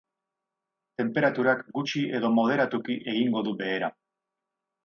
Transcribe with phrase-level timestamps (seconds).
[1.01, 3.95] Tenperaturak gutxi edo moderatuki egingo du behera.